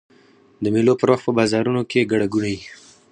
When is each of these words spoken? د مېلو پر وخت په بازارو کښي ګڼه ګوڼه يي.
د 0.63 0.65
مېلو 0.73 0.93
پر 0.99 1.07
وخت 1.11 1.23
په 1.27 1.31
بازارو 1.39 1.87
کښي 1.89 2.01
ګڼه 2.11 2.27
ګوڼه 2.33 2.49
يي. 2.55 2.59